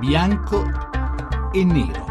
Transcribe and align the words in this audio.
bianco 0.00 0.64
e 1.52 1.62
nero. 1.62 2.06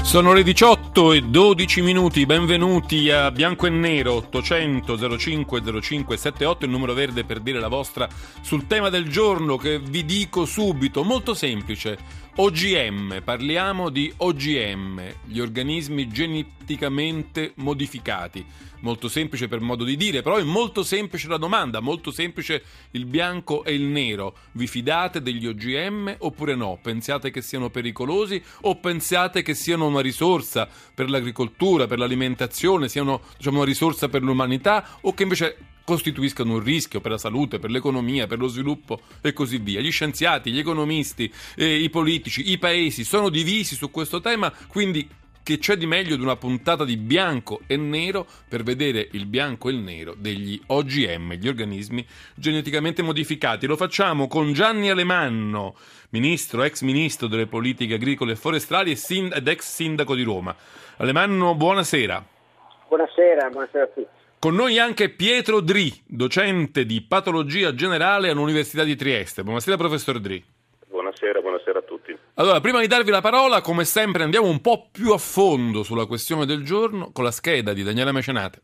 Sono 0.00 0.32
le 0.32 0.42
18 0.42 1.12
e 1.12 1.20
12 1.20 1.82
minuti, 1.82 2.24
benvenuti 2.24 3.10
a 3.10 3.30
Bianco 3.30 3.66
e 3.66 3.70
Nero 3.70 4.14
800 4.14 5.18
05 5.18 5.80
05 5.82 6.16
78, 6.16 6.64
il 6.64 6.70
numero 6.70 6.94
verde 6.94 7.24
per 7.24 7.40
dire 7.40 7.60
la 7.60 7.68
vostra 7.68 8.08
sul 8.40 8.66
tema 8.66 8.88
del 8.88 9.10
giorno 9.10 9.58
che 9.58 9.78
vi 9.78 10.06
dico 10.06 10.46
subito, 10.46 11.04
molto 11.04 11.34
semplice. 11.34 11.98
OGM, 12.36 13.22
parliamo 13.22 13.90
di 13.90 14.12
OGM, 14.16 15.00
gli 15.24 15.38
organismi 15.38 16.08
geneticamente 16.08 17.52
modificati. 17.58 18.44
Molto 18.80 19.06
semplice 19.06 19.46
per 19.46 19.60
modo 19.60 19.84
di 19.84 19.96
dire, 19.96 20.20
però 20.20 20.38
è 20.38 20.42
molto 20.42 20.82
semplice 20.82 21.28
la 21.28 21.36
domanda, 21.36 21.78
molto 21.78 22.10
semplice 22.10 22.64
il 22.90 23.06
bianco 23.06 23.62
e 23.62 23.74
il 23.74 23.82
nero. 23.82 24.36
Vi 24.50 24.66
fidate 24.66 25.22
degli 25.22 25.46
OGM 25.46 26.16
oppure 26.18 26.56
no? 26.56 26.76
Pensate 26.82 27.30
che 27.30 27.40
siano 27.40 27.70
pericolosi 27.70 28.42
o 28.62 28.80
pensate 28.80 29.42
che 29.42 29.54
siano 29.54 29.86
una 29.86 30.00
risorsa 30.00 30.68
per 30.92 31.08
l'agricoltura, 31.08 31.86
per 31.86 31.98
l'alimentazione, 31.98 32.88
siano 32.88 33.20
diciamo, 33.36 33.58
una 33.58 33.66
risorsa 33.66 34.08
per 34.08 34.22
l'umanità 34.22 34.98
o 35.02 35.14
che 35.14 35.22
invece 35.22 35.56
costituiscano 35.84 36.54
un 36.54 36.62
rischio 36.62 37.00
per 37.00 37.12
la 37.12 37.18
salute, 37.18 37.58
per 37.58 37.70
l'economia, 37.70 38.26
per 38.26 38.38
lo 38.38 38.48
sviluppo 38.48 39.00
e 39.20 39.32
così 39.32 39.58
via. 39.58 39.80
Gli 39.80 39.92
scienziati, 39.92 40.50
gli 40.50 40.58
economisti, 40.58 41.32
eh, 41.56 41.76
i 41.76 41.90
politici, 41.90 42.50
i 42.50 42.58
paesi 42.58 43.04
sono 43.04 43.28
divisi 43.28 43.74
su 43.74 43.90
questo 43.90 44.20
tema, 44.20 44.52
quindi 44.68 45.08
che 45.44 45.58
c'è 45.58 45.76
di 45.76 45.84
meglio 45.84 46.16
di 46.16 46.22
una 46.22 46.36
puntata 46.36 46.86
di 46.86 46.96
bianco 46.96 47.60
e 47.66 47.76
nero 47.76 48.26
per 48.48 48.62
vedere 48.62 49.08
il 49.12 49.26
bianco 49.26 49.68
e 49.68 49.72
il 49.72 49.78
nero 49.78 50.14
degli 50.16 50.58
OGM, 50.66 51.34
gli 51.34 51.48
organismi 51.48 52.04
geneticamente 52.34 53.02
modificati. 53.02 53.66
Lo 53.66 53.76
facciamo 53.76 54.26
con 54.26 54.54
Gianni 54.54 54.88
Alemanno, 54.88 55.74
ministro, 56.10 56.62
ex 56.62 56.80
ministro 56.80 57.26
delle 57.26 57.46
politiche 57.46 57.94
agricole 57.94 58.32
e 58.32 58.36
forestali 58.36 58.92
ed 58.92 59.46
ex 59.46 59.60
sindaco 59.60 60.14
di 60.14 60.22
Roma. 60.22 60.56
Alemanno, 60.96 61.54
buonasera. 61.54 62.24
Buonasera, 62.88 63.50
buonasera 63.50 63.84
a 63.84 63.88
tutti. 63.88 64.23
Con 64.44 64.56
noi 64.56 64.78
anche 64.78 65.08
Pietro 65.08 65.62
Dri, 65.62 65.90
docente 66.06 66.84
di 66.84 67.00
patologia 67.00 67.72
generale 67.72 68.28
all'Università 68.28 68.84
di 68.84 68.94
Trieste. 68.94 69.42
Buonasera, 69.42 69.78
professor 69.78 70.20
Dri. 70.20 70.44
Buonasera, 70.86 71.40
buonasera 71.40 71.78
a 71.78 71.82
tutti. 71.82 72.14
Allora, 72.34 72.60
prima 72.60 72.80
di 72.80 72.86
darvi 72.86 73.10
la 73.10 73.22
parola, 73.22 73.62
come 73.62 73.86
sempre, 73.86 74.22
andiamo 74.22 74.46
un 74.46 74.60
po' 74.60 74.90
più 74.92 75.12
a 75.12 75.16
fondo 75.16 75.82
sulla 75.82 76.04
questione 76.04 76.44
del 76.44 76.62
giorno 76.62 77.10
con 77.10 77.24
la 77.24 77.30
scheda 77.30 77.72
di 77.72 77.82
Daniela 77.82 78.12
Mecenate. 78.12 78.60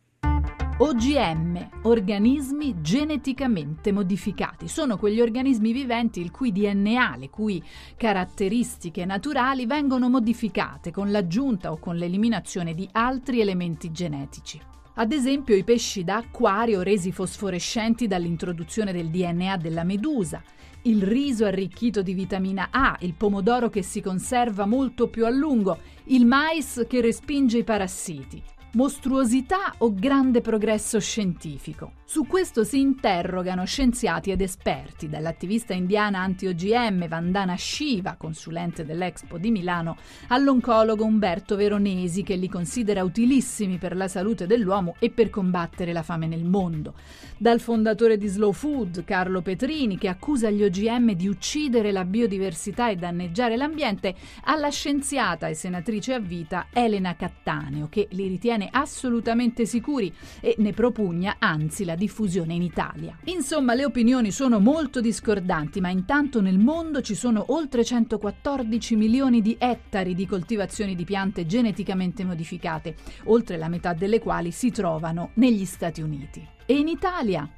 OGM, 0.77 1.81
organismi 1.84 2.83
geneticamente 2.83 3.91
modificati, 3.91 4.69
sono 4.69 4.98
quegli 4.98 5.23
organismi 5.23 5.73
viventi 5.73 6.20
il 6.20 6.31
cui 6.31 6.53
DNA, 6.53 7.17
le 7.17 7.31
cui 7.31 7.64
caratteristiche 7.97 9.06
naturali 9.06 9.64
vengono 9.64 10.11
modificate 10.11 10.91
con 10.91 11.11
l'aggiunta 11.11 11.73
o 11.73 11.78
con 11.78 11.97
l'eliminazione 11.97 12.75
di 12.75 12.86
altri 12.92 13.41
elementi 13.41 13.91
genetici. 13.91 14.61
Ad 14.94 15.12
esempio 15.12 15.55
i 15.55 15.62
pesci 15.62 16.02
d'acquario 16.02 16.83
resi 16.83 17.12
fosforescenti 17.12 18.06
dall'introduzione 18.06 18.92
del 18.92 19.08
DNA 19.08 19.56
della 19.56 19.84
medusa, 19.84 20.42
il 20.83 21.02
riso 21.02 21.44
arricchito 21.44 22.02
di 22.02 22.12
vitamina 22.12 22.69
A, 22.70 22.96
il 23.00 23.14
pomodoro 23.14 23.68
che 23.68 23.83
si 23.83 24.00
conserva 24.00 24.66
molto 24.66 25.08
più 25.08 25.27
a 25.27 25.30
lungo, 25.30 25.78
il 26.06 26.27
mais 26.27 26.84
che 26.88 27.00
respinge 27.00 27.58
i 27.58 27.64
parassiti. 27.64 28.42
Mostruosità 28.72 29.74
o 29.78 29.92
grande 29.92 30.40
progresso 30.40 31.00
scientifico? 31.00 31.94
Su 32.04 32.24
questo 32.26 32.62
si 32.62 32.80
interrogano 32.80 33.64
scienziati 33.64 34.30
ed 34.30 34.40
esperti, 34.40 35.08
dall'attivista 35.08 35.74
indiana 35.74 36.20
anti-OGM 36.20 37.08
Vandana 37.08 37.56
Shiva, 37.56 38.14
consulente 38.16 38.84
dell'Expo 38.84 39.38
di 39.38 39.50
Milano, 39.50 39.96
all'oncologo 40.28 41.05
Umberto 41.05 41.56
Veronesi, 41.56 42.22
che 42.22 42.34
li 42.36 42.48
considera 42.48 43.02
utilissimi 43.02 43.78
per 43.78 43.96
la 43.96 44.06
salute 44.06 44.46
dell'uomo 44.46 44.95
e 45.00 45.11
per 45.11 45.30
combattere 45.30 45.92
la 45.92 46.02
fame 46.02 46.27
nel 46.27 46.45
mondo. 46.45 46.95
Dal 47.36 47.61
fondatore 47.61 48.16
di 48.16 48.27
Slow 48.27 48.52
Food, 48.52 49.05
Carlo 49.05 49.40
Petrini, 49.40 49.96
che 49.96 50.08
accusa 50.08 50.50
gli 50.50 50.62
OGM 50.62 51.12
di 51.12 51.28
uccidere 51.28 51.90
la 51.92 52.05
biodiversità 52.05 52.90
e 52.90 52.96
danneggiare 52.96 53.56
l'ambiente, 53.56 54.14
alla 54.45 54.70
scienziata 54.70 55.46
e 55.46 55.55
senatrice 55.55 56.14
a 56.14 56.18
vita 56.20 56.66
Elena 56.72 57.14
Cattaneo, 57.14 57.89
che 57.89 58.08
li 58.11 58.27
ritiene 58.27 58.59
assolutamente 58.70 59.64
sicuri 59.64 60.12
e 60.40 60.56
ne 60.58 60.72
propugna 60.72 61.36
anzi 61.38 61.84
la 61.84 61.94
diffusione 61.94 62.54
in 62.54 62.62
Italia. 62.62 63.16
Insomma, 63.24 63.74
le 63.74 63.84
opinioni 63.84 64.30
sono 64.30 64.58
molto 64.58 65.00
discordanti, 65.00 65.80
ma 65.80 65.90
intanto 65.90 66.40
nel 66.40 66.58
mondo 66.58 67.00
ci 67.00 67.14
sono 67.14 67.46
oltre 67.48 67.84
114 67.84 68.96
milioni 68.96 69.40
di 69.40 69.56
ettari 69.58 70.14
di 70.14 70.26
coltivazioni 70.26 70.94
di 70.94 71.04
piante 71.04 71.46
geneticamente 71.46 72.24
modificate, 72.24 72.96
oltre 73.24 73.56
la 73.56 73.68
metà 73.68 73.92
delle 73.92 74.18
quali 74.18 74.50
si 74.50 74.70
trovano 74.70 75.30
negli 75.34 75.64
Stati 75.64 76.02
Uniti. 76.02 76.46
E 76.66 76.74
in 76.74 76.88
Italia? 76.88 77.48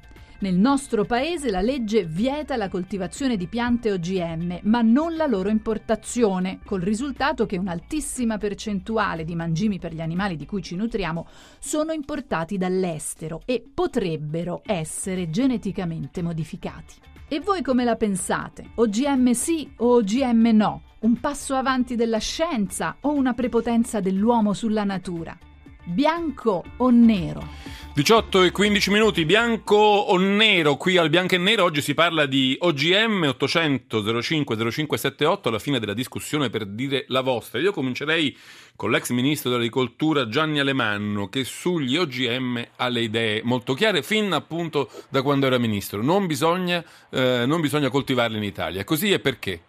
Nel 0.43 0.55
nostro 0.55 1.05
paese 1.05 1.49
la 1.49 1.61
legge 1.61 2.03
vieta 2.03 2.57
la 2.57 2.67
coltivazione 2.67 3.37
di 3.37 3.47
piante 3.47 3.93
OGM, 3.93 4.59
ma 4.63 4.81
non 4.81 5.15
la 5.15 5.25
loro 5.25 5.47
importazione, 5.47 6.59
col 6.65 6.81
risultato 6.81 7.45
che 7.45 7.57
un'altissima 7.57 8.37
percentuale 8.37 9.23
di 9.23 9.35
mangimi 9.35 9.79
per 9.79 9.93
gli 9.93 10.01
animali 10.01 10.35
di 10.35 10.45
cui 10.45 10.61
ci 10.61 10.75
nutriamo 10.75 11.27
sono 11.59 11.93
importati 11.93 12.57
dall'estero 12.57 13.39
e 13.45 13.63
potrebbero 13.73 14.63
essere 14.65 15.29
geneticamente 15.29 16.21
modificati. 16.21 16.95
E 17.29 17.39
voi 17.39 17.61
come 17.61 17.85
la 17.85 17.95
pensate? 17.95 18.71
OGM 18.75 19.31
sì 19.31 19.71
o 19.77 19.95
OGM 19.95 20.49
no? 20.51 20.81
Un 21.03 21.21
passo 21.21 21.55
avanti 21.55 21.95
della 21.95 22.19
scienza 22.19 22.97
o 22.99 23.13
una 23.13 23.33
prepotenza 23.33 24.01
dell'uomo 24.01 24.51
sulla 24.51 24.83
natura? 24.83 25.37
Bianco 25.85 26.63
o 26.77 26.89
nero? 26.89 27.45
18 27.93 28.43
e 28.43 28.51
15 28.51 28.89
minuti, 28.89 29.25
bianco 29.25 29.75
o 29.75 30.17
nero, 30.17 30.77
qui 30.77 30.97
al 30.97 31.09
bianco 31.09 31.35
e 31.35 31.37
nero 31.37 31.63
oggi 31.63 31.81
si 31.81 31.93
parla 31.93 32.25
di 32.25 32.57
OGM 32.57 33.25
800 33.27 34.21
05 34.21 34.55
0578 34.55 35.49
alla 35.49 35.59
fine 35.59 35.79
della 35.79 35.93
discussione 35.93 36.49
per 36.49 36.65
dire 36.65 37.03
la 37.09 37.19
vostra. 37.19 37.59
Io 37.59 37.73
comincerei 37.73 38.35
con 38.77 38.91
l'ex 38.91 39.11
ministro 39.11 39.49
dell'agricoltura 39.49 40.29
Gianni 40.29 40.59
Alemanno 40.59 41.27
che 41.27 41.43
sugli 41.43 41.97
OGM 41.97 42.65
ha 42.77 42.87
le 42.87 43.01
idee 43.01 43.41
molto 43.43 43.73
chiare 43.73 44.01
fin 44.01 44.31
appunto 44.31 44.89
da 45.09 45.21
quando 45.21 45.45
era 45.47 45.59
ministro. 45.59 46.01
Non 46.01 46.27
bisogna, 46.27 46.81
eh, 47.11 47.43
non 47.45 47.59
bisogna 47.59 47.89
coltivarli 47.89 48.37
in 48.37 48.43
Italia. 48.43 48.85
Così 48.85 49.11
è 49.11 49.19
perché? 49.19 49.59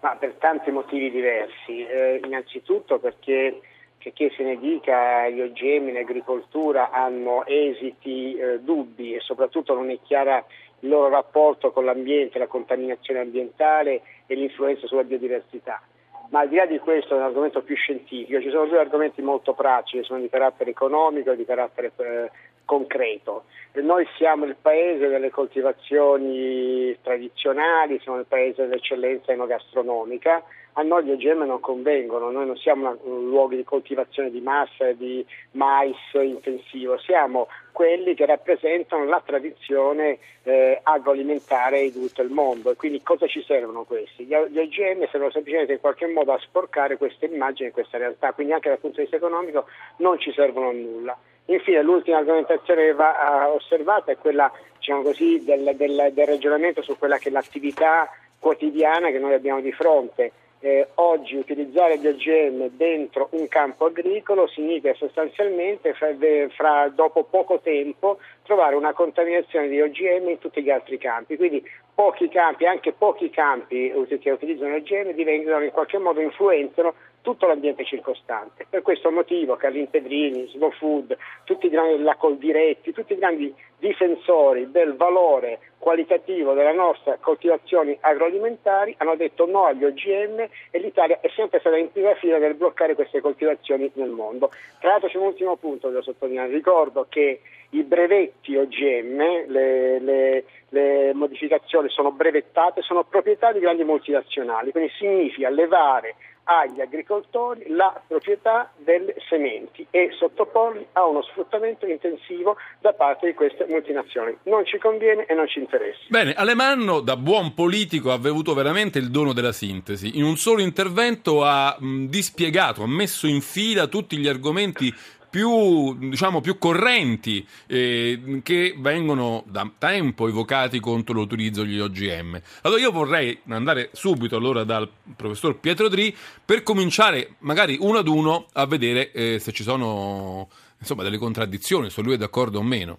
Ma 0.00 0.14
per 0.14 0.36
tanti 0.38 0.70
motivi 0.70 1.10
diversi. 1.10 1.84
Eh, 1.84 2.20
innanzitutto 2.24 2.98
perché 2.98 3.60
che 4.06 4.12
chi 4.12 4.32
se 4.36 4.44
ne 4.44 4.56
dica 4.58 5.28
gli 5.28 5.40
OGM 5.40 5.88
in 5.88 5.96
agricoltura 5.96 6.90
hanno 6.90 7.44
esiti 7.44 8.36
eh, 8.36 8.60
dubbi 8.60 9.14
e 9.14 9.20
soprattutto 9.20 9.74
non 9.74 9.90
è 9.90 9.98
chiara 10.02 10.44
il 10.80 10.88
loro 10.88 11.08
rapporto 11.08 11.72
con 11.72 11.84
l'ambiente, 11.84 12.38
la 12.38 12.46
contaminazione 12.46 13.18
ambientale 13.18 14.02
e 14.26 14.34
l'influenza 14.36 14.86
sulla 14.86 15.02
biodiversità. 15.02 15.82
Ma 16.28 16.40
al 16.40 16.48
di 16.48 16.54
là 16.54 16.66
di 16.66 16.78
questo 16.78 17.14
è 17.14 17.16
un 17.16 17.24
argomento 17.24 17.62
più 17.62 17.74
scientifico, 17.74 18.40
ci 18.40 18.50
sono 18.50 18.66
due 18.66 18.78
argomenti 18.78 19.22
molto 19.22 19.54
pratici, 19.54 20.04
sono 20.04 20.20
di 20.20 20.28
carattere 20.28 20.70
economico 20.70 21.32
e 21.32 21.36
di 21.36 21.44
carattere 21.44 21.90
eh, 21.96 22.30
concreto. 22.64 23.44
Noi 23.74 24.06
siamo 24.16 24.44
il 24.44 24.56
paese 24.60 25.08
delle 25.08 25.30
coltivazioni 25.30 26.96
tradizionali, 27.02 27.98
siamo 28.00 28.18
il 28.18 28.26
paese 28.26 28.62
dell'eccellenza 28.62 29.32
enogastronomica, 29.32 30.44
a 30.78 30.82
noi 30.82 31.04
gli 31.04 31.10
OGM 31.10 31.44
non 31.44 31.60
convengono, 31.60 32.30
noi 32.30 32.46
non 32.46 32.56
siamo 32.56 32.88
una, 32.88 32.98
un 33.04 33.28
luogo 33.28 33.54
di 33.54 33.64
coltivazione 33.64 34.30
di 34.30 34.40
massa 34.40 34.88
e 34.88 34.96
di 34.96 35.24
mais 35.52 35.96
intensivo, 36.12 36.98
siamo 36.98 37.48
quelli 37.72 38.14
che 38.14 38.26
rappresentano 38.26 39.06
la 39.06 39.22
tradizione 39.24 40.18
eh, 40.42 40.78
agroalimentare 40.82 41.90
di 41.90 41.92
tutto 41.92 42.20
il 42.20 42.30
mondo. 42.30 42.70
E 42.70 42.76
quindi 42.76 43.02
cosa 43.02 43.26
ci 43.26 43.42
servono 43.42 43.84
questi? 43.84 44.24
Gli, 44.24 44.34
OGM 44.34 45.08
servono 45.10 45.30
semplicemente 45.30 45.72
in 45.72 45.80
qualche 45.80 46.06
modo 46.06 46.32
a 46.32 46.38
sporcare 46.40 46.98
questa 46.98 47.24
immagine, 47.24 47.70
questa 47.70 47.96
realtà, 47.96 48.32
quindi 48.32 48.52
anche 48.52 48.68
dal 48.68 48.78
punto 48.78 48.96
di 48.96 49.02
vista 49.02 49.16
economico 49.16 49.66
non 49.98 50.18
ci 50.18 50.30
servono 50.32 50.68
a 50.68 50.72
nulla. 50.72 51.16
Infine 51.46 51.80
l'ultima 51.82 52.18
argomentazione 52.18 52.84
che 52.84 52.92
va 52.92 53.50
osservata 53.50 54.12
è 54.12 54.18
quella 54.18 54.52
diciamo 54.76 55.00
così, 55.02 55.42
del, 55.42 55.74
del, 55.74 56.10
del 56.12 56.26
ragionamento 56.26 56.82
su 56.82 56.98
quella 56.98 57.16
che 57.16 57.30
è 57.30 57.32
l'attività 57.32 58.10
quotidiana 58.38 59.10
che 59.10 59.18
noi 59.18 59.32
abbiamo 59.32 59.60
di 59.60 59.72
fronte 59.72 60.32
eh, 60.60 60.88
oggi 60.94 61.36
utilizzare 61.36 61.98
gli 61.98 62.06
OGM 62.06 62.70
dentro 62.76 63.28
un 63.32 63.46
campo 63.48 63.86
agricolo 63.86 64.46
significa 64.48 64.94
sostanzialmente 64.94 65.92
fra, 65.94 66.08
fra, 66.50 66.88
dopo 66.88 67.24
poco 67.24 67.60
tempo 67.60 68.18
trovare 68.42 68.74
una 68.74 68.92
contaminazione 68.92 69.68
di 69.68 69.80
OGM 69.80 70.28
in 70.30 70.38
tutti 70.38 70.62
gli 70.62 70.70
altri 70.70 70.98
campi. 70.98 71.36
Quindi 71.36 71.62
pochi 71.94 72.28
campi, 72.28 72.66
anche 72.66 72.92
pochi 72.92 73.30
campi 73.30 73.92
che 74.20 74.30
utilizzano 74.30 74.76
OGM 74.76 75.12
divengono 75.12 75.64
in 75.64 75.70
qualche 75.70 75.98
modo 75.98 76.20
influenzano 76.20 76.94
tutto 77.26 77.48
l'ambiente 77.48 77.84
circostante. 77.84 78.66
Per 78.70 78.82
questo 78.82 79.10
motivo 79.10 79.56
Carlin 79.56 79.90
Pedrini, 79.90 80.46
Slow 80.46 80.70
Food, 80.70 81.16
tutti 81.42 81.66
i 81.66 81.70
grandi, 81.70 82.00
la 82.04 82.16
tutti 82.16 83.12
i 83.14 83.18
grandi 83.18 83.52
difensori 83.78 84.70
del 84.70 84.94
valore 84.94 85.58
qualitativo 85.76 86.52
delle 86.52 86.72
nostre 86.72 87.18
coltivazioni 87.20 87.98
agroalimentari 88.00 88.94
hanno 88.98 89.16
detto 89.16 89.44
no 89.44 89.64
agli 89.64 89.84
OGM 89.84 90.48
e 90.70 90.78
l'Italia 90.78 91.18
è 91.20 91.28
sempre 91.34 91.58
stata 91.58 91.76
in 91.76 91.90
prima 91.90 92.14
fila 92.14 92.38
nel 92.38 92.54
bloccare 92.54 92.94
queste 92.94 93.20
coltivazioni 93.20 93.90
nel 93.94 94.10
mondo. 94.10 94.52
Tra 94.78 94.90
l'altro 94.90 95.08
c'è 95.08 95.16
un 95.16 95.26
ultimo 95.26 95.56
punto 95.56 95.88
da 95.90 96.02
sottolineare, 96.02 96.52
ricordo 96.52 97.06
che 97.08 97.40
i 97.70 97.82
brevetti 97.82 98.56
OGM, 98.56 99.48
le, 99.48 99.98
le, 99.98 100.44
le 100.68 101.12
modificazioni 101.12 101.88
sono 101.88 102.12
brevettate, 102.12 102.82
sono 102.82 103.02
proprietà 103.02 103.50
di 103.50 103.58
grandi 103.58 103.82
multinazionali, 103.82 104.70
quindi 104.70 104.92
significa 104.96 105.50
levare 105.50 106.14
agli 106.48 106.80
agricoltori 106.80 107.64
la 107.68 108.00
proprietà 108.06 108.70
delle 108.76 109.14
sementi 109.28 109.86
e 109.90 110.10
sottoporli 110.16 110.86
a 110.92 111.04
uno 111.04 111.22
sfruttamento 111.22 111.86
intensivo 111.86 112.56
da 112.80 112.92
parte 112.92 113.26
di 113.26 113.34
queste 113.34 113.66
multinazionali. 113.68 114.38
Non 114.44 114.64
ci 114.64 114.78
conviene 114.78 115.26
e 115.26 115.34
non 115.34 115.48
ci 115.48 115.58
interessa. 115.58 116.02
Bene, 116.08 116.34
Alemanno 116.34 117.00
da 117.00 117.16
buon 117.16 117.52
politico 117.54 118.10
ha 118.10 118.14
avuto 118.14 118.54
veramente 118.54 118.98
il 118.98 119.10
dono 119.10 119.32
della 119.32 119.52
sintesi. 119.52 120.18
In 120.18 120.24
un 120.24 120.36
solo 120.36 120.60
intervento 120.60 121.42
ha 121.42 121.76
mh, 121.78 122.06
dispiegato, 122.06 122.82
ha 122.82 122.88
messo 122.88 123.26
in 123.26 123.40
fila 123.40 123.88
tutti 123.88 124.16
gli 124.16 124.28
argomenti 124.28 124.94
più, 125.28 125.96
diciamo, 125.98 126.40
più 126.40 126.58
correnti 126.58 127.46
eh, 127.66 128.40
che 128.42 128.74
vengono 128.78 129.44
da 129.46 129.70
tempo 129.78 130.28
evocati 130.28 130.80
contro 130.80 131.14
l'utilizzo 131.14 131.62
degli 131.62 131.80
OGM. 131.80 132.40
Allora 132.62 132.80
io 132.80 132.90
vorrei 132.90 133.40
andare 133.48 133.90
subito 133.92 134.36
allora 134.36 134.64
dal 134.64 134.88
professor 135.16 135.58
Pietro 135.58 135.88
Dri 135.88 136.14
per 136.44 136.62
cominciare 136.62 137.36
magari 137.40 137.76
uno 137.80 137.98
ad 137.98 138.08
uno 138.08 138.46
a 138.52 138.66
vedere 138.66 139.10
eh, 139.12 139.38
se 139.38 139.52
ci 139.52 139.62
sono 139.62 140.48
insomma, 140.78 141.02
delle 141.02 141.18
contraddizioni, 141.18 141.90
se 141.90 142.02
lui 142.02 142.14
è 142.14 142.18
d'accordo 142.18 142.58
o 142.58 142.62
meno. 142.62 142.98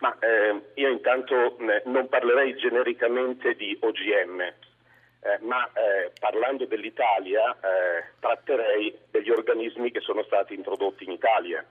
Ma 0.00 0.16
eh, 0.18 0.72
io 0.74 0.90
intanto 0.90 1.58
eh, 1.58 1.82
non 1.86 2.08
parlerei 2.08 2.54
genericamente 2.56 3.54
di 3.54 3.76
OGM, 3.80 4.54
eh, 5.26 5.38
ma 5.44 5.66
eh, 5.72 6.12
parlando 6.20 6.66
dell'Italia 6.66 7.50
eh, 7.50 8.12
tratterei 8.20 8.96
degli 9.10 9.30
organismi 9.30 9.90
che 9.90 10.00
sono 10.00 10.22
stati 10.22 10.54
introdotti 10.54 11.04
in 11.04 11.10
Italia. 11.10 11.64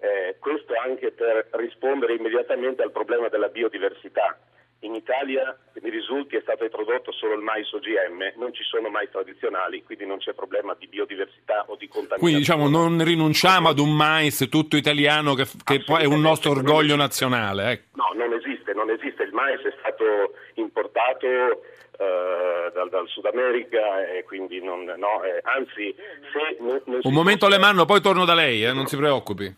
Eh, 0.00 0.36
questo 0.40 0.74
anche 0.74 1.12
per 1.12 1.46
rispondere 1.52 2.14
immediatamente 2.14 2.82
al 2.82 2.90
problema 2.90 3.28
della 3.28 3.48
biodiversità. 3.48 4.36
In 4.80 4.96
Italia, 4.96 5.56
mi 5.80 5.90
risulti, 5.90 6.34
è 6.34 6.40
stato 6.40 6.64
introdotto 6.64 7.12
solo 7.12 7.34
il 7.34 7.40
mais 7.40 7.70
OGM, 7.70 8.32
non 8.34 8.52
ci 8.52 8.64
sono 8.64 8.88
mais 8.88 9.08
tradizionali, 9.10 9.84
quindi 9.84 10.04
non 10.04 10.18
c'è 10.18 10.32
problema 10.32 10.74
di 10.76 10.88
biodiversità 10.88 11.66
o 11.68 11.76
di 11.76 11.86
contaminazione. 11.86 12.18
Quindi 12.18 12.38
diciamo 12.40 12.68
non 12.68 13.04
rinunciamo 13.04 13.68
ad 13.68 13.78
un 13.78 13.94
mais 13.94 14.48
tutto 14.50 14.76
italiano 14.76 15.34
che, 15.34 15.46
che 15.62 15.84
poi 15.84 16.02
è 16.02 16.06
un 16.06 16.20
nostro 16.20 16.50
orgoglio 16.50 16.96
nazionale. 16.96 17.70
Ecco. 17.70 17.84
No, 17.94 18.10
non 18.16 18.32
esiste, 18.32 18.72
non 18.72 18.90
esiste. 18.90 19.22
Il 19.22 19.32
mais 19.32 19.60
è 19.60 19.72
stato 19.78 20.34
importato 20.62 21.26
eh, 21.26 22.70
dal, 22.72 22.88
dal, 22.88 23.06
Sud 23.08 23.26
America 23.26 24.06
e 24.08 24.24
quindi 24.24 24.62
non, 24.62 24.84
no, 24.84 25.22
eh, 25.22 25.40
anzi 25.42 25.94
se 26.32 26.56
non, 26.60 26.80
non 26.86 27.00
un 27.02 27.12
momento 27.12 27.46
fosse... 27.46 27.54
Alemanno 27.54 27.84
poi 27.84 28.00
torno 28.00 28.24
da 28.24 28.34
lei 28.34 28.64
eh, 28.64 28.72
non 28.72 28.86
si 28.86 28.96
preoccupi. 28.96 29.54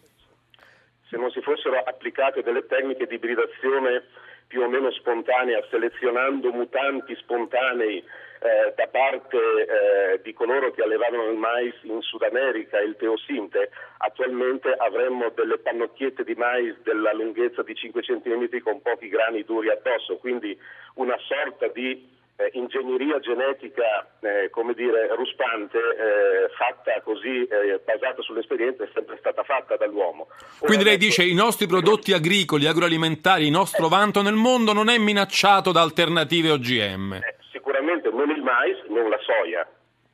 Se 1.09 1.17
non 1.17 1.31
si 1.31 1.41
fossero 1.41 1.79
applicate 1.79 2.43
delle 2.43 2.67
tecniche 2.67 3.07
di 3.07 3.15
ibridazione 3.15 4.03
più 4.47 4.63
o 4.63 4.69
meno 4.69 4.91
spontanea 4.91 5.65
selezionando 5.71 6.53
mutanti 6.53 7.15
spontanei 7.17 8.03
eh, 8.45 8.75
da 8.77 8.87
parte 8.89 9.39
eh, 9.39 10.21
di 10.23 10.35
coloro 10.35 10.71
che 10.71 10.83
allevavano 10.83 11.31
il 11.31 11.39
mais 11.39 11.73
in 11.85 12.03
Sud 12.03 12.23
America 12.23 12.79
il 12.79 12.95
teosinte, 12.99 13.71
attualmente 13.99 14.71
avremmo 14.77 15.31
delle 15.31 15.57
pannocchiette 15.59 16.25
di 16.25 16.35
mais 16.35 16.77
della 16.83 17.15
lunghezza 17.15 17.63
di 17.63 17.75
5 17.75 18.03
cm 18.03 18.61
con 18.63 18.83
pochi 18.83 19.09
grani 19.09 19.45
duri 19.45 19.71
addosso, 19.71 20.19
quindi 20.19 20.57
una 20.97 21.17
sorta 21.27 21.69
di 21.69 22.13
eh, 22.37 22.51
ingegneria 22.53 23.19
genetica, 23.21 24.19
eh, 24.21 24.51
come 24.51 24.75
dire, 24.75 25.15
ruspante, 25.15 25.79
eh, 25.79 26.49
fatta 26.55 27.01
così, 27.03 27.47
eh, 27.47 27.81
basata 27.83 28.21
sull'esperienza, 28.21 28.85
è 28.85 28.89
sempre 28.93 29.17
stata 29.21 29.43
fatta 29.43 29.77
dall'uomo. 29.77 30.27
Ora 30.29 30.67
Quindi 30.67 30.85
lei 30.85 30.99
dice 30.99 31.23
che 31.23 31.31
i 31.31 31.35
nostri 31.35 31.67
prodotti 31.67 32.13
agricoli, 32.13 32.67
agroalimentari, 32.67 33.45
il 33.47 33.53
nostro 33.53 33.89
vanto 33.89 34.21
nel 34.21 34.35
mondo 34.35 34.75
non 34.75 34.91
è 34.91 34.99
minacciato 34.99 35.73
da 35.73 35.81
alternative 35.81 36.51
OGM? 36.51 37.21
Sicuramente 37.65 38.11
non 38.11 38.29
il 38.29 38.43
mais, 38.43 38.77
non 38.91 39.09
la 39.09 39.19
soia, 39.25 39.67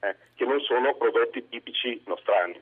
eh, 0.02 0.14
che 0.36 0.44
non 0.44 0.60
sono 0.60 0.94
prodotti 0.94 1.48
tipici 1.48 2.00
nostrani. 2.06 2.54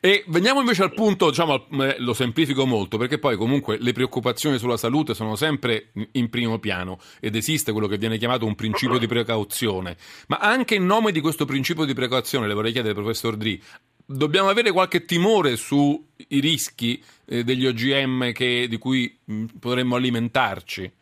E 0.00 0.24
veniamo 0.26 0.58
invece 0.58 0.82
al 0.82 0.92
punto, 0.92 1.28
diciamo, 1.28 1.66
eh, 1.82 1.96
lo 1.98 2.14
semplifico 2.14 2.66
molto, 2.66 2.98
perché 2.98 3.20
poi 3.20 3.36
comunque 3.36 3.78
le 3.78 3.92
preoccupazioni 3.92 4.58
sulla 4.58 4.76
salute 4.76 5.14
sono 5.14 5.36
sempre 5.36 5.92
in 6.12 6.28
primo 6.30 6.58
piano 6.58 6.98
ed 7.20 7.36
esiste 7.36 7.70
quello 7.70 7.86
che 7.86 7.96
viene 7.96 8.18
chiamato 8.18 8.44
un 8.44 8.56
principio 8.56 8.98
di 8.98 9.06
precauzione. 9.06 9.96
Ma 10.26 10.38
anche 10.38 10.74
in 10.74 10.84
nome 10.84 11.12
di 11.12 11.20
questo 11.20 11.44
principio 11.44 11.84
di 11.84 11.94
precauzione, 11.94 12.48
le 12.48 12.54
vorrei 12.54 12.72
chiedere, 12.72 12.94
professor 12.94 13.36
Dri, 13.36 13.62
dobbiamo 14.04 14.48
avere 14.48 14.72
qualche 14.72 15.04
timore 15.04 15.54
sui 15.54 16.04
rischi 16.28 17.00
eh, 17.26 17.44
degli 17.44 17.66
OGM 17.66 18.32
che, 18.32 18.66
di 18.68 18.78
cui 18.78 19.16
potremmo 19.60 19.94
alimentarci? 19.94 20.92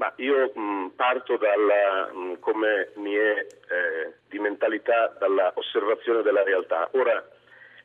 Ma 0.00 0.10
io 0.16 0.50
mh, 0.54 0.92
parto 0.96 1.36
dalla, 1.36 2.10
mh, 2.10 2.38
come 2.40 2.92
mi 2.94 3.12
è 3.12 3.46
eh, 3.46 4.14
di 4.30 4.38
mentalità, 4.38 5.14
dall'osservazione 5.18 6.22
della 6.22 6.42
realtà. 6.42 6.88
Ora, 6.92 7.22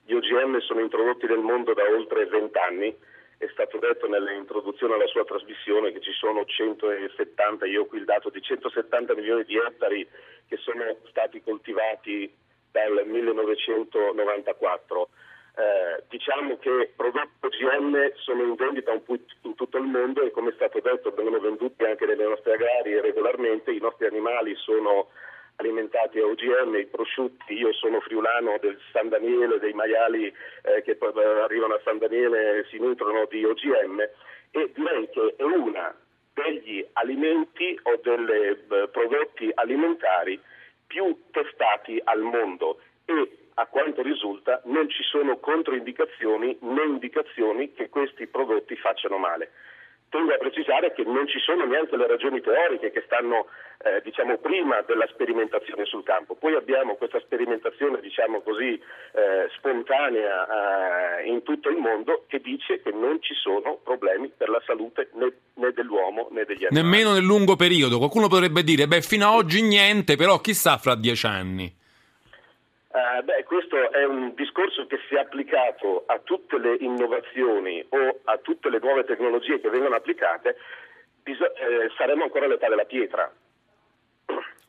gli 0.05 0.13
OGM 0.13 0.59
sono 0.59 0.79
introdotti 0.79 1.25
nel 1.25 1.39
mondo 1.39 1.73
da 1.73 1.83
oltre 1.83 2.25
vent'anni, 2.27 2.97
è 3.37 3.49
stato 3.51 3.79
detto 3.79 4.07
nell'introduzione 4.07 4.93
alla 4.93 5.07
sua 5.07 5.25
trasmissione 5.25 5.91
che 5.91 5.99
ci 5.99 6.13
sono 6.13 6.45
170, 6.45 7.65
io 7.65 7.81
ho 7.81 7.85
qui 7.85 7.97
il 7.97 8.05
dato 8.05 8.29
di 8.29 8.41
170 8.41 9.13
milioni 9.13 9.43
di 9.43 9.57
ettari 9.57 10.07
che 10.47 10.55
sono 10.55 10.85
stati 11.09 11.43
coltivati 11.43 12.33
dal 12.71 13.05
1994. 13.05 15.09
Eh, 15.57 16.03
diciamo 16.09 16.57
che 16.57 16.91
prodotti 16.97 17.29
OGM 17.39 18.11
sono 18.15 18.43
in 18.43 18.55
vendita 18.55 18.91
in 18.91 19.55
tutto 19.55 19.77
il 19.77 19.85
mondo 19.85 20.21
e 20.21 20.31
come 20.31 20.49
è 20.49 20.53
stato 20.53 20.81
detto 20.81 21.11
vengono 21.11 21.39
venduti 21.39 21.85
anche 21.85 22.05
nelle 22.05 22.27
nostre 22.27 22.55
agrarie 22.55 22.99
regolarmente, 22.99 23.71
i 23.71 23.79
nostri 23.79 24.05
animali 24.05 24.53
sono 24.55 25.07
alimentati 25.55 26.19
a 26.19 26.25
OGM, 26.25 26.75
i 26.75 26.85
prosciutti, 26.87 27.53
io 27.53 27.71
sono 27.71 28.01
friulano 28.01 28.57
del 28.59 28.77
San 28.91 29.07
Daniele, 29.07 29.59
dei 29.59 29.71
maiali 29.71 30.25
eh, 30.25 30.81
che 30.81 30.97
eh, 30.99 31.41
arrivano 31.41 31.75
a 31.75 31.81
San 31.85 31.99
Daniele 31.99 32.65
si 32.69 32.77
nutrono 32.77 33.25
di 33.29 33.45
OGM 33.45 33.99
e 34.51 34.71
direi 34.73 35.09
che 35.09 35.35
è 35.37 35.43
una 35.43 35.95
degli 36.33 36.85
alimenti 36.93 37.79
o 37.83 37.97
dei 38.03 38.27
eh, 38.27 38.89
prodotti 38.89 39.49
alimentari 39.53 40.37
più 40.85 41.17
testati 41.31 42.01
al 42.03 42.19
mondo. 42.19 42.81
E 43.05 43.44
a 43.55 43.65
quanto 43.67 44.01
risulta 44.01 44.61
non 44.65 44.89
ci 44.89 45.03
sono 45.03 45.37
controindicazioni 45.37 46.57
né 46.61 46.83
indicazioni 46.83 47.73
che 47.73 47.89
questi 47.89 48.27
prodotti 48.27 48.75
facciano 48.75 49.17
male 49.17 49.51
tengo 50.15 50.33
a 50.33 50.37
precisare 50.37 50.93
che 50.93 51.03
non 51.03 51.27
ci 51.27 51.39
sono 51.39 51.65
neanche 51.65 51.97
le 51.97 52.07
ragioni 52.07 52.39
teoriche 52.39 52.91
che 52.91 53.03
stanno 53.05 53.47
eh, 53.83 54.01
diciamo, 54.01 54.37
prima 54.37 54.81
della 54.87 55.05
sperimentazione 55.11 55.83
sul 55.83 56.03
campo. 56.03 56.35
Poi 56.35 56.55
abbiamo 56.55 56.95
questa 56.95 57.19
sperimentazione 57.19 57.99
diciamo 57.99 58.39
così, 58.41 58.79
eh, 58.79 59.49
spontanea 59.57 61.19
eh, 61.19 61.27
in 61.27 61.43
tutto 61.43 61.69
il 61.69 61.77
mondo 61.77 62.23
che 62.27 62.39
dice 62.39 62.81
che 62.81 62.91
non 62.91 63.21
ci 63.21 63.33
sono 63.33 63.79
problemi 63.83 64.31
per 64.35 64.47
la 64.47 64.61
salute 64.65 65.09
né, 65.15 65.33
né 65.55 65.71
dell'uomo 65.73 66.29
né 66.31 66.45
degli 66.45 66.65
animali. 66.65 66.87
Nemmeno 66.87 67.13
nel 67.13 67.23
lungo 67.23 67.57
periodo. 67.57 67.97
Qualcuno 67.97 68.29
potrebbe 68.29 68.63
dire, 68.63 68.87
beh, 68.87 69.01
fino 69.01 69.27
ad 69.27 69.35
oggi 69.35 69.61
niente, 69.61 70.15
però 70.15 70.39
chissà 70.39 70.77
fra 70.77 70.95
dieci 70.95 71.25
anni. 71.25 71.83
Uh, 72.95 73.21
beh, 73.23 73.43
questo 73.43 73.91
è 73.91 74.05
un 74.05 74.33
discorso 74.35 74.87
che 74.87 74.97
si 75.09 75.15
è 75.15 75.19
applicato 75.19 76.05
a 76.05 76.17
tutte 76.19 76.57
le 76.57 76.77
innovazioni 76.79 77.85
o 77.89 78.21
a 78.23 78.37
tutte 78.37 78.69
le 78.69 78.79
nuove 78.79 79.03
tecnologie 79.03 79.59
che 79.59 79.67
vengono 79.67 79.95
applicate, 79.95 80.55
bis- 81.21 81.41
eh, 81.41 81.91
saremo 81.97 82.23
ancora 82.23 82.45
all'età 82.45 82.69
della 82.69 82.85
pietra. 82.85 83.29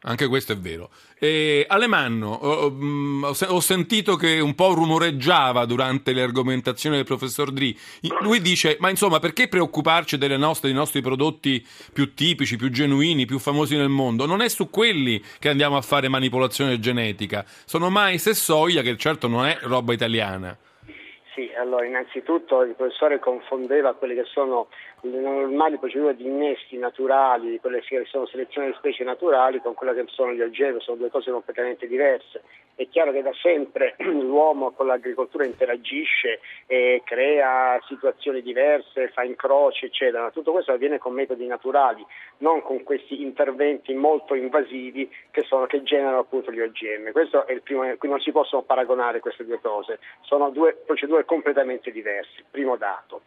Anche 0.02 0.28
questo 0.28 0.52
è 0.52 0.56
vero. 0.56 0.90
E 1.18 1.64
Alemanno, 1.66 2.28
ho, 2.28 2.70
mm, 2.70 3.24
ho, 3.24 3.60
sentito 3.60 4.16
che 4.16 4.38
un 4.38 4.54
po' 4.54 4.74
rumoreggiava 4.74 5.64
durante 5.64 6.12
le 6.12 6.22
argomentazioni 6.22 6.96
del 6.96 7.06
professor 7.06 7.50
Dri. 7.50 7.76
Lui 8.20 8.40
dice: 8.40 8.76
Ma 8.78 8.90
insomma, 8.90 9.18
perché 9.18 9.48
preoccuparci 9.48 10.18
nostre, 10.36 10.68
dei 10.68 10.76
nostri 10.76 11.00
prodotti 11.00 11.66
più 11.92 12.14
tipici, 12.14 12.56
più 12.56 12.70
genuini, 12.70 13.24
più 13.24 13.38
famosi 13.38 13.76
nel 13.76 13.88
mondo? 13.88 14.26
Non 14.26 14.42
è 14.42 14.48
su 14.48 14.68
quelli 14.68 15.20
che 15.38 15.48
andiamo 15.48 15.76
a 15.76 15.82
fare 15.82 16.08
manipolazione 16.08 16.78
genetica. 16.78 17.44
Sono 17.46 17.88
mais 17.88 18.26
e 18.26 18.34
soia, 18.34 18.82
che 18.82 18.96
certo 18.98 19.26
non 19.28 19.46
è 19.46 19.58
roba 19.62 19.94
italiana. 19.94 20.56
Sì, 21.36 21.50
allora 21.54 21.84
innanzitutto 21.84 22.62
il 22.62 22.74
professore 22.74 23.18
confondeva 23.18 23.92
quelle 23.92 24.14
che 24.14 24.24
sono 24.24 24.68
le 25.10 25.20
normali 25.20 25.78
procedure 25.78 26.16
di 26.16 26.24
innesti 26.24 26.76
naturali, 26.76 27.58
quelle 27.60 27.80
che 27.80 28.04
sono 28.06 28.26
selezione 28.26 28.68
di 28.68 28.74
specie 28.76 29.04
naturali, 29.04 29.60
con 29.60 29.74
quelle 29.74 29.94
che 29.94 30.04
sono 30.08 30.32
gli 30.32 30.40
OGM, 30.40 30.78
sono 30.78 30.96
due 30.96 31.10
cose 31.10 31.30
completamente 31.30 31.86
diverse. 31.86 32.42
È 32.74 32.86
chiaro 32.88 33.10
che 33.12 33.22
da 33.22 33.32
sempre 33.40 33.94
l'uomo 34.04 34.72
con 34.72 34.86
l'agricoltura 34.86 35.44
interagisce 35.44 36.40
e 36.66 37.00
crea 37.04 37.80
situazioni 37.86 38.42
diverse, 38.42 39.08
fa 39.08 39.22
incroci, 39.22 39.86
eccetera, 39.86 40.30
tutto 40.30 40.52
questo 40.52 40.72
avviene 40.72 40.98
con 40.98 41.14
metodi 41.14 41.46
naturali, 41.46 42.04
non 42.38 42.62
con 42.62 42.82
questi 42.82 43.22
interventi 43.22 43.94
molto 43.94 44.34
invasivi 44.34 45.10
che, 45.30 45.42
sono, 45.44 45.66
che 45.66 45.82
generano 45.82 46.18
appunto 46.18 46.52
gli 46.52 46.60
OGM. 46.60 47.12
Questo 47.12 47.46
è 47.46 47.52
il 47.52 47.62
primo, 47.62 47.82
qui 47.96 48.08
non 48.08 48.20
si 48.20 48.32
possono 48.32 48.62
paragonare 48.62 49.20
queste 49.20 49.46
due 49.46 49.60
cose, 49.60 49.98
sono 50.22 50.50
due 50.50 50.74
procedure 50.74 51.24
completamente 51.24 51.90
diverse, 51.90 52.44
primo 52.50 52.76
dato. 52.76 53.22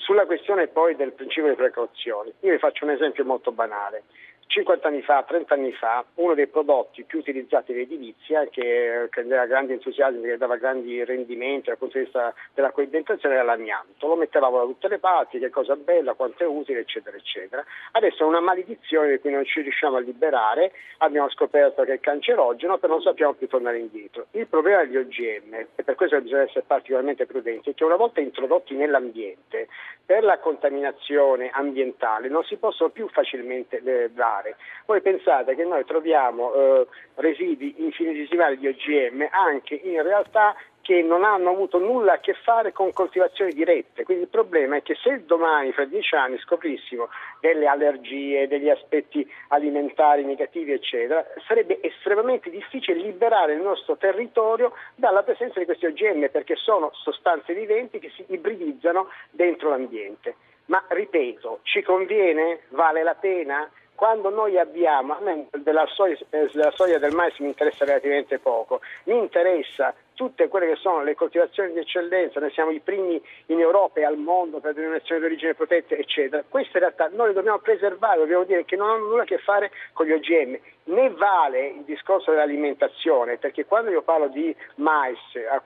Sulla 0.00 0.24
questione 0.24 0.68
poi 0.68 0.96
del 0.96 1.12
principio 1.12 1.50
di 1.50 1.56
precauzione, 1.56 2.32
io 2.40 2.52
vi 2.52 2.58
faccio 2.58 2.84
un 2.84 2.90
esempio 2.90 3.24
molto 3.24 3.52
banale. 3.52 4.04
50 4.50 4.88
anni 4.88 5.00
fa, 5.02 5.22
30 5.22 5.54
anni 5.54 5.72
fa, 5.72 6.04
uno 6.14 6.34
dei 6.34 6.48
prodotti 6.48 7.04
più 7.04 7.20
utilizzati 7.20 7.70
in 7.70 7.78
edilizia, 7.78 8.48
che, 8.48 9.08
aveva 9.14 9.46
grandi 9.46 9.74
entusiasmi, 9.74 10.22
che 10.22 10.36
dava 10.38 10.56
grandi 10.56 11.04
rendimenti 11.04 11.68
dal 11.68 11.78
punto 11.78 11.98
di 11.98 12.04
vista 12.04 12.34
della 12.52 12.72
coibentazione, 12.72 13.36
era 13.36 13.44
l'amianto. 13.44 14.08
Lo 14.08 14.16
mettevamo 14.16 14.58
da 14.58 14.64
tutte 14.64 14.88
le 14.88 14.98
parti, 14.98 15.38
che 15.38 15.50
cosa 15.50 15.76
bella, 15.76 16.14
quanto 16.14 16.42
è 16.42 16.46
utile, 16.48 16.80
eccetera, 16.80 17.16
eccetera. 17.16 17.64
Adesso 17.92 18.24
è 18.24 18.26
una 18.26 18.40
maledizione 18.40 19.10
di 19.10 19.20
cui 19.20 19.30
non 19.30 19.44
ci 19.44 19.60
riusciamo 19.60 19.98
a 19.98 20.00
liberare, 20.00 20.72
abbiamo 20.98 21.30
scoperto 21.30 21.84
che 21.84 21.94
è 21.94 22.00
cancerogeno, 22.00 22.78
però 22.78 22.94
non 22.94 23.02
sappiamo 23.02 23.34
più 23.34 23.46
tornare 23.46 23.78
indietro. 23.78 24.26
Il 24.32 24.48
problema 24.48 24.84
degli 24.84 24.96
OGM, 24.96 25.54
e 25.76 25.82
per 25.84 25.94
questo 25.94 26.20
bisogna 26.20 26.42
essere 26.42 26.64
particolarmente 26.66 27.24
prudenti, 27.24 27.70
è 27.70 27.74
che 27.74 27.84
una 27.84 27.94
volta 27.94 28.18
introdotti 28.18 28.74
nell'ambiente, 28.74 29.68
per 30.04 30.24
la 30.24 30.40
contaminazione 30.40 31.50
ambientale 31.52 32.28
non 32.28 32.42
si 32.42 32.56
possono 32.56 32.90
più 32.90 33.08
facilmente 33.10 33.80
eh, 33.84 34.10
dare 34.10 34.39
fare. 34.40 34.56
Voi 34.86 35.00
pensate 35.00 35.54
che 35.54 35.64
noi 35.64 35.84
troviamo 35.84 36.52
eh, 36.52 36.86
residui 37.16 37.74
infinitesimali 37.78 38.58
di 38.58 38.68
OGM 38.68 39.28
anche 39.30 39.74
in 39.74 40.02
realtà 40.02 40.56
che 40.82 41.02
non 41.02 41.24
hanno 41.24 41.50
avuto 41.50 41.78
nulla 41.78 42.14
a 42.14 42.18
che 42.18 42.32
fare 42.32 42.72
con 42.72 42.92
coltivazioni 42.92 43.52
dirette. 43.52 44.02
Quindi 44.02 44.24
il 44.24 44.30
problema 44.30 44.76
è 44.76 44.82
che 44.82 44.94
se 44.94 45.24
domani, 45.26 45.72
fra 45.72 45.84
dieci 45.84 46.14
anni, 46.16 46.38
scoprissimo 46.38 47.10
delle 47.40 47.66
allergie, 47.66 48.48
degli 48.48 48.70
aspetti 48.70 49.30
alimentari 49.48 50.24
negativi, 50.24 50.72
eccetera, 50.72 51.24
sarebbe 51.46 51.80
estremamente 51.82 52.48
difficile 52.50 52.98
liberare 52.98 53.52
il 53.52 53.60
nostro 53.60 53.98
territorio 53.98 54.72
dalla 54.94 55.22
presenza 55.22 55.58
di 55.60 55.66
questi 55.66 55.86
OGM 55.86 56.30
perché 56.30 56.56
sono 56.56 56.90
sostanze 56.94 57.52
viventi 57.52 57.98
che 57.98 58.10
si 58.16 58.24
ibridizzano 58.28 59.10
dentro 59.30 59.68
l'ambiente. 59.68 60.34
Ma 60.66 60.82
ripeto, 60.88 61.60
ci 61.62 61.82
conviene? 61.82 62.60
Vale 62.68 63.02
la 63.02 63.14
pena? 63.14 63.68
Quando 64.00 64.30
noi 64.30 64.58
abbiamo, 64.58 65.12
a 65.12 65.20
me 65.20 65.48
della 65.58 65.84
eh, 65.84 66.48
della 66.54 66.70
soia 66.70 66.98
del 66.98 67.12
mais 67.12 67.38
mi 67.40 67.48
interessa 67.48 67.84
relativamente 67.84 68.38
poco, 68.38 68.80
mi 69.04 69.18
interessa 69.18 69.94
tutte 70.14 70.48
quelle 70.48 70.68
che 70.68 70.76
sono 70.76 71.02
le 71.02 71.14
coltivazioni 71.14 71.74
di 71.74 71.80
eccellenza, 71.80 72.40
noi 72.40 72.50
siamo 72.52 72.70
i 72.70 72.80
primi 72.80 73.20
in 73.46 73.60
Europa 73.60 74.00
e 74.00 74.04
al 74.04 74.16
mondo 74.16 74.58
per 74.58 74.72
denominazione 74.72 75.20
di 75.20 75.26
origine 75.26 75.54
protetta, 75.54 75.94
eccetera. 75.96 76.42
Queste 76.48 76.78
in 76.78 76.84
realtà 76.84 77.10
noi 77.12 77.28
le 77.28 77.34
dobbiamo 77.34 77.58
preservare, 77.58 78.20
dobbiamo 78.20 78.44
dire 78.44 78.64
che 78.64 78.76
non 78.76 78.88
hanno 78.88 79.06
nulla 79.06 79.22
a 79.22 79.26
che 79.26 79.36
fare 79.36 79.70
con 79.92 80.06
gli 80.06 80.12
OGM. 80.12 80.58
Ne 80.90 81.10
vale 81.10 81.68
il 81.68 81.84
discorso 81.84 82.32
dell'alimentazione, 82.32 83.36
perché 83.36 83.64
quando 83.64 83.90
io 83.90 84.02
parlo 84.02 84.26
di 84.26 84.54
mais 84.76 85.18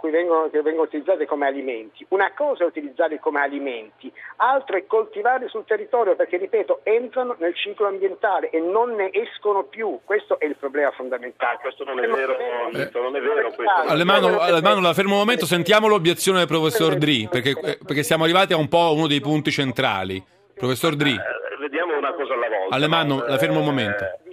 vengono, 0.02 0.50
che 0.50 0.60
vengono 0.60 0.86
utilizzati 0.86 1.24
come 1.24 1.46
alimenti, 1.46 2.04
una 2.10 2.32
cosa 2.34 2.64
è 2.64 2.66
utilizzarli 2.66 3.18
come 3.18 3.40
alimenti, 3.40 4.12
altro 4.36 4.76
è 4.76 4.86
coltivarli 4.86 5.48
sul 5.48 5.64
territorio, 5.64 6.14
perché 6.14 6.36
ripeto, 6.36 6.80
entrano 6.82 7.36
nel 7.38 7.54
ciclo 7.54 7.86
ambientale 7.86 8.50
e 8.50 8.60
non 8.60 8.94
ne 8.94 9.10
escono 9.12 9.64
più. 9.64 10.00
Questo 10.04 10.38
è 10.38 10.44
il 10.44 10.56
problema 10.56 10.90
fondamentale. 10.90 11.56
Ah, 11.56 11.58
questo 11.58 11.84
non 11.84 11.98
è 11.98 12.06
vero, 12.06 12.36
eh, 12.38 12.90
non 12.92 13.16
è 13.16 13.20
vero. 13.20 13.50
Questo. 13.50 13.72
Alemano, 13.86 14.38
Almano, 14.38 14.80
la 14.80 14.92
fermo 14.92 15.14
un 15.14 15.20
momento, 15.20 15.46
sentiamo 15.46 15.88
l'obiezione 15.88 16.38
del 16.38 16.46
professor 16.48 16.96
Dri, 16.96 17.28
perché, 17.30 17.50
eh, 17.50 17.78
perché, 17.84 18.02
siamo 18.02 18.24
arrivati 18.24 18.52
a 18.52 18.56
un 18.56 18.68
po' 18.68 18.92
uno 18.94 19.06
dei 19.06 19.20
punti 19.20 19.50
centrali. 19.50 20.22
Professor 20.54 20.94
Dri. 20.94 21.12
Eh, 21.12 21.56
vediamo 21.58 21.96
una 21.96 22.12
cosa 22.12 22.34
alla 22.34 22.48
volta. 22.48 22.74
Alemano, 22.74 23.16
no? 23.16 23.24
la 23.26 23.38
fermo 23.38 23.58
un 23.60 23.64
momento. 23.64 24.04
Eh, 24.04 24.23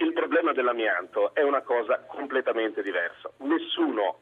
dell'amianto 0.72 1.34
è 1.34 1.42
una 1.42 1.62
cosa 1.62 2.00
completamente 2.06 2.82
diversa. 2.82 3.30
Nessuno 3.38 4.20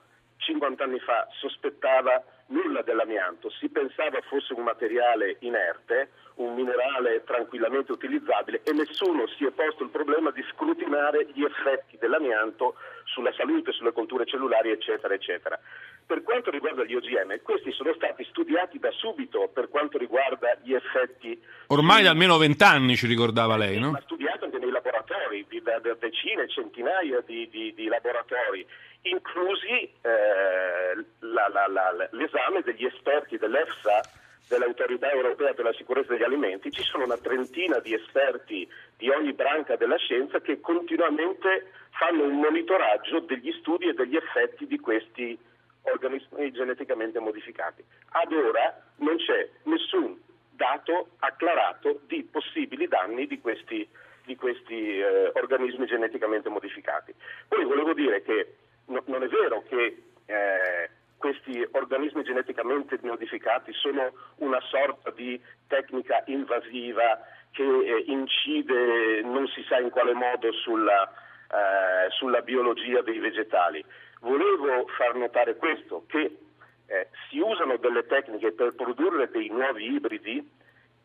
50 0.50 0.83
anni 0.83 0.99
fa 0.99 1.28
sospettava 1.38 2.23
nulla 2.47 2.83
dell'amianto, 2.83 3.50
si 3.50 3.69
pensava 3.69 4.21
fosse 4.23 4.52
un 4.54 4.64
materiale 4.64 5.37
inerte, 5.40 6.11
un 6.35 6.54
minerale 6.54 7.23
tranquillamente 7.25 7.92
utilizzabile 7.92 8.62
e 8.64 8.73
nessuno 8.73 9.28
si 9.38 9.45
è 9.45 9.50
posto 9.50 9.85
il 9.85 9.90
problema 9.90 10.30
di 10.33 10.42
scrutinare 10.52 11.28
gli 11.33 11.45
effetti 11.45 11.97
dell'amianto 11.99 12.75
sulla 13.04 13.33
salute, 13.37 13.73
sulle 13.73 13.92
colture 13.92 14.26
cellulari, 14.26 14.71
eccetera, 14.71 15.14
eccetera. 15.14 15.59
Per 16.07 16.23
quanto 16.23 16.50
riguarda 16.50 16.83
gli 16.85 16.95
OGM, 16.95 17.40
questi 17.42 17.71
sono 17.73 17.92
stati 17.95 18.25
studiati 18.25 18.80
da 18.80 18.90
subito 18.90 19.49
per 19.52 19.69
quanto 19.69 19.99
riguarda 19.99 20.59
gli 20.62 20.75
effetti. 20.75 21.40
Ormai 21.69 22.02
da 22.02 22.11
almeno 22.11 22.37
vent'anni 22.37 22.97
ci 22.97 23.07
ricordava 23.07 23.57
lei, 23.57 23.78
no? 23.78 23.92
Ma 23.92 24.00
studiato 24.00 24.47
anche 24.47 24.59
nei 24.59 24.71
laboratori, 24.71 25.47
da, 25.62 25.78
da 25.78 25.95
decine, 25.95 26.49
centinaia 26.49 27.23
di, 27.25 27.49
di, 27.49 27.73
di 27.75 27.87
laboratori, 27.87 28.66
inclusi 29.02 29.92
eh, 30.02 30.95
la, 31.21 31.49
la, 31.49 31.66
la, 31.69 32.09
l'esame 32.12 32.62
degli 32.62 32.85
esperti 32.85 33.38
dell'EFSA 33.38 34.19
dell'autorità 34.49 35.11
europea 35.12 35.54
per 35.54 35.64
la 35.64 35.73
sicurezza 35.73 36.12
degli 36.12 36.25
alimenti, 36.25 36.73
ci 36.73 36.83
sono 36.83 37.04
una 37.04 37.16
trentina 37.16 37.78
di 37.78 37.95
esperti 37.95 38.69
di 38.97 39.09
ogni 39.09 39.33
branca 39.33 39.76
della 39.76 39.97
scienza 39.97 40.40
che 40.40 40.61
continuamente 40.61 41.71
fanno 41.90 42.25
un 42.25 42.40
monitoraggio 42.40 43.21
degli 43.21 43.52
studi 43.61 43.88
e 43.88 43.95
degli 43.95 44.16
effetti 44.16 44.66
di 44.66 44.78
questi 44.80 45.38
organismi 45.83 46.50
geneticamente 46.50 47.21
modificati. 47.21 47.85
Ad 48.11 48.33
ora 48.33 48.83
non 48.97 49.16
c'è 49.16 49.49
nessun 49.64 50.21
dato 50.50 51.11
acclarato 51.21 52.00
di 52.07 52.25
possibili 52.25 52.88
danni 52.88 53.26
di 53.26 53.40
questi, 53.40 53.88
di 54.25 54.37
questi 54.37 54.99
eh, 54.99 55.30
organismi 55.35 55.87
geneticamente 55.87 56.49
modificati. 56.49 57.14
Poi 57.49 57.64
volevo 57.64 57.95
dire 57.95 58.21
che 58.23 58.57
no, 58.90 59.02
non 59.06 59.23
è 59.23 59.28
vero 59.28 59.62
che 59.68 60.02
eh, 60.26 60.90
questi 61.16 61.66
organismi 61.73 62.23
geneticamente 62.23 62.99
modificati 63.02 63.73
sono 63.73 64.12
una 64.37 64.61
sorta 64.61 65.11
di 65.11 65.40
tecnica 65.66 66.23
invasiva 66.26 67.20
che 67.52 67.62
eh, 67.62 68.04
incide 68.06 69.23
non 69.23 69.47
si 69.49 69.62
sa 69.68 69.78
in 69.78 69.90
quale 69.90 70.14
modo 70.14 70.52
sulla, 70.52 71.09
eh, 71.09 72.11
sulla 72.11 72.42
biologia 72.42 73.02
dei 73.02 73.18
vegetali. 73.18 73.85
Volevo 74.20 74.87
far 74.97 75.14
notare 75.14 75.56
questo, 75.56 76.04
che 76.06 76.38
eh, 76.87 77.09
si 77.28 77.38
usano 77.38 77.76
delle 77.76 78.06
tecniche 78.06 78.52
per 78.52 78.75
produrre 78.75 79.30
dei 79.30 79.49
nuovi 79.49 79.92
ibridi 79.92 80.59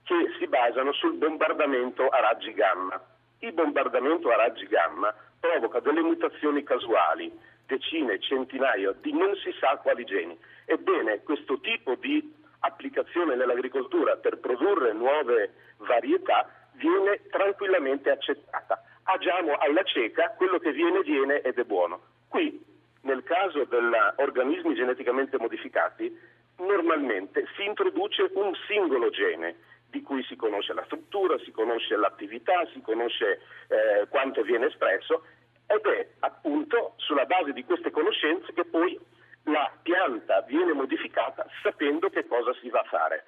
che 0.04 0.16
si 0.38 0.48
basano 0.48 0.94
sul 0.94 1.16
bombardamento 1.16 2.08
a 2.08 2.20
raggi 2.20 2.54
gamma. 2.54 3.02
Il 3.40 3.54
bombardamento 3.54 4.30
a 4.30 4.36
raggi 4.36 4.68
gamma 4.68 5.14
provoca 5.40 5.80
delle 5.80 6.02
mutazioni 6.02 6.64
casuali 6.64 7.32
decine, 7.66 8.20
centinaia 8.20 8.94
di 9.02 9.12
non 9.12 9.36
si 9.36 9.54
sa 9.60 9.78
quali 9.78 10.04
geni. 10.06 10.38
Ebbene, 10.66 11.22
questo 11.24 11.60
tipo 11.60 11.96
di 11.96 12.34
applicazione 12.60 13.36
nell'agricoltura 13.36 14.18
per 14.18 14.40
produrre 14.40 14.94
nuove 14.94 15.54
varietà 15.78 16.50
viene 16.74 17.22
tranquillamente 17.30 18.10
accettata. 18.10 18.82
Agiamo 19.04 19.56
alla 19.58 19.84
cieca, 19.84 20.34
quello 20.36 20.58
che 20.60 20.72
viene 20.72 21.02
viene 21.02 21.42
ed 21.42 21.60
è 21.60 21.64
buono. 21.64 22.02
Qui, 22.28 22.64
nel 23.02 23.24
caso 23.24 23.66
degli 23.66 23.94
organismi 24.18 24.74
geneticamente 24.74 25.38
modificati, 25.38 26.18
normalmente 26.58 27.46
si 27.56 27.64
introduce 27.64 28.30
un 28.34 28.54
singolo 28.68 29.10
gene 29.10 29.56
di 29.90 30.02
cui 30.02 30.24
si 30.24 30.36
conosce 30.36 30.74
la 30.74 30.84
struttura, 30.86 31.38
si 31.40 31.52
conosce 31.52 31.96
l'attività, 31.96 32.66
si 32.74 32.82
conosce 32.82 33.42
eh, 33.68 34.08
quanto 34.10 34.42
viene 34.42 34.66
espresso 34.66 35.24
ed 35.68 35.86
è 35.86 36.08
appunto 36.20 36.94
sulla 36.98 37.26
base 37.26 37.54
di 37.54 37.64
queste 37.64 37.92
conoscenze 37.92 38.54
che 38.54 38.66
poi 38.66 39.00
la 39.46 39.72
pianta 39.82 40.42
viene 40.42 40.74
modificata 40.74 41.46
sapendo 41.62 42.10
che 42.10 42.28
cosa 42.28 42.54
si 42.62 42.70
va 42.70 42.80
a 42.80 42.88
fare. 42.90 43.26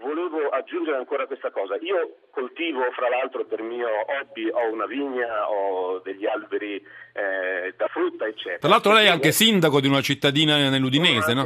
Volevo 0.00 0.48
aggiungere 0.50 0.96
ancora 0.96 1.26
questa 1.26 1.50
cosa. 1.50 1.76
Io 1.80 2.18
coltivo, 2.30 2.88
fra 2.92 3.08
l'altro, 3.08 3.44
per 3.46 3.62
mio 3.62 3.88
hobby, 3.88 4.48
ho 4.48 4.72
una 4.72 4.86
vigna, 4.86 5.50
ho 5.50 5.98
degli 5.98 6.24
alberi 6.24 6.76
eh, 6.76 7.74
da 7.76 7.88
frutta, 7.88 8.26
eccetera. 8.26 8.58
Tra 8.58 8.68
l'altro 8.68 8.92
lei 8.92 9.06
è 9.06 9.10
anche 9.10 9.32
sindaco 9.32 9.80
di 9.80 9.88
una 9.88 10.00
cittadina 10.00 10.68
nell'Udinese, 10.68 11.34
no? 11.34 11.44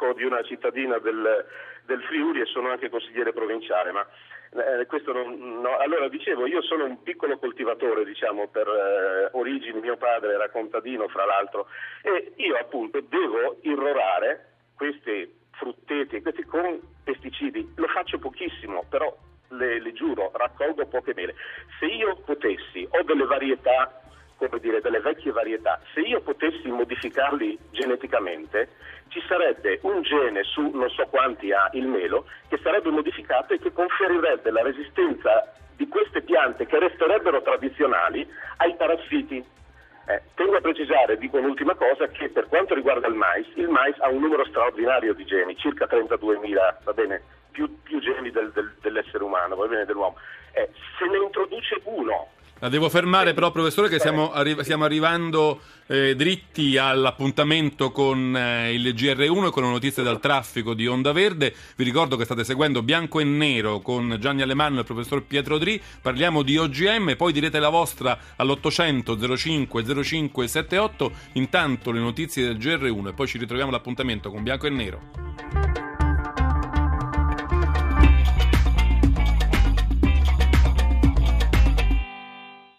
Sindaco 0.00 0.12
di 0.14 0.24
una 0.24 0.42
cittadina 0.42 0.98
del, 0.98 1.44
del 1.84 2.02
Friuli 2.04 2.40
e 2.40 2.46
sono 2.46 2.70
anche 2.70 2.88
consigliere 2.88 3.32
provinciale, 3.32 3.92
ma 3.92 4.06
eh, 4.52 4.86
non, 5.12 5.60
no. 5.60 5.76
Allora 5.78 6.08
dicevo, 6.08 6.46
io 6.46 6.62
sono 6.62 6.84
un 6.84 7.02
piccolo 7.02 7.38
coltivatore, 7.38 8.04
diciamo, 8.04 8.48
per 8.48 8.66
eh, 8.66 9.28
origini, 9.32 9.80
mio 9.80 9.96
padre 9.96 10.32
era 10.32 10.48
contadino 10.48 11.06
fra 11.08 11.26
l'altro, 11.26 11.68
e 12.02 12.32
io 12.36 12.56
appunto 12.56 13.00
devo 13.00 13.58
irrorare 13.62 14.46
questi 14.74 15.38
frutteti, 15.52 16.22
questi 16.22 16.44
con 16.44 16.80
pesticidi. 17.04 17.74
Lo 17.76 17.86
faccio 17.88 18.18
pochissimo, 18.18 18.84
però 18.88 19.14
le, 19.50 19.80
le 19.80 19.92
giuro, 19.92 20.30
raccolgo 20.32 20.86
poche 20.86 21.12
mele. 21.14 21.34
Se 21.78 21.86
io 21.86 22.16
potessi, 22.24 22.88
ho 22.90 23.02
delle 23.02 23.24
varietà 23.26 23.99
come 24.48 24.60
dire, 24.60 24.80
delle 24.80 25.00
vecchie 25.00 25.32
varietà, 25.32 25.80
se 25.92 26.00
io 26.00 26.20
potessi 26.22 26.68
modificarli 26.68 27.58
geneticamente, 27.72 28.70
ci 29.08 29.22
sarebbe 29.28 29.80
un 29.82 30.02
gene 30.02 30.44
su 30.44 30.70
non 30.72 30.88
so 30.88 31.04
quanti 31.10 31.52
ha 31.52 31.68
il 31.72 31.86
melo 31.86 32.26
che 32.48 32.58
sarebbe 32.62 32.90
modificato 32.90 33.52
e 33.52 33.58
che 33.58 33.72
conferirebbe 33.72 34.50
la 34.50 34.62
resistenza 34.62 35.52
di 35.76 35.88
queste 35.88 36.22
piante 36.22 36.66
che 36.66 36.78
resterebbero 36.78 37.42
tradizionali 37.42 38.26
ai 38.58 38.74
parassiti. 38.76 39.44
Eh, 40.06 40.22
tengo 40.34 40.56
a 40.56 40.60
precisare, 40.60 41.18
dico 41.18 41.38
un'ultima 41.38 41.74
cosa, 41.74 42.06
che 42.08 42.30
per 42.30 42.48
quanto 42.48 42.74
riguarda 42.74 43.08
il 43.08 43.14
mais, 43.14 43.46
il 43.54 43.68
mais 43.68 43.96
ha 43.98 44.08
un 44.08 44.20
numero 44.20 44.44
straordinario 44.46 45.12
di 45.14 45.24
geni, 45.24 45.56
circa 45.56 45.86
32.000, 45.86 46.82
va 46.82 46.92
bene, 46.92 47.22
più, 47.50 47.82
più 47.82 48.00
geni 48.00 48.30
del, 48.30 48.50
del, 48.52 48.74
dell'essere 48.80 49.22
umano, 49.22 49.56
va 49.56 49.66
bene, 49.66 49.84
dell'uomo. 49.84 50.16
Eh, 50.52 50.70
se 50.98 51.06
ne 51.06 51.18
introduce 51.18 51.80
uno 51.84 52.28
la 52.60 52.68
devo 52.68 52.88
fermare 52.88 53.34
però, 53.34 53.50
professore, 53.50 53.88
che 53.88 53.98
stiamo, 53.98 54.32
arri- 54.32 54.62
stiamo 54.62 54.84
arrivando 54.84 55.60
eh, 55.86 56.14
dritti 56.14 56.76
all'appuntamento 56.76 57.90
con 57.90 58.36
eh, 58.36 58.72
il 58.72 58.94
GR1 58.94 59.46
e 59.46 59.50
con 59.50 59.62
le 59.64 59.70
notizie 59.70 60.02
dal 60.02 60.20
traffico 60.20 60.74
di 60.74 60.86
Onda 60.86 61.12
Verde. 61.12 61.54
Vi 61.76 61.84
ricordo 61.84 62.16
che 62.16 62.24
state 62.24 62.44
seguendo 62.44 62.82
Bianco 62.82 63.18
e 63.18 63.24
Nero 63.24 63.80
con 63.80 64.16
Gianni 64.20 64.42
Alemanno 64.42 64.76
e 64.76 64.80
il 64.80 64.86
professor 64.86 65.22
Pietro 65.22 65.58
Dri. 65.58 65.80
Parliamo 66.00 66.42
di 66.42 66.56
OGM, 66.56 67.16
poi 67.16 67.32
direte 67.32 67.58
la 67.58 67.70
vostra 67.70 68.18
all'800 68.36 69.36
05 69.36 70.04
05 70.04 70.46
78. 70.46 71.12
Intanto 71.32 71.90
le 71.90 72.00
notizie 72.00 72.44
del 72.44 72.56
GR1 72.56 73.08
e 73.08 73.12
poi 73.12 73.26
ci 73.26 73.38
ritroviamo 73.38 73.70
all'appuntamento 73.70 74.30
con 74.30 74.42
Bianco 74.42 74.66
e 74.66 74.70
Nero. 74.70 75.59